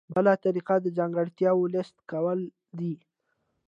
[0.13, 2.39] بله طریقه د ځانګړتیاوو لیست کول
[2.77, 2.93] دي.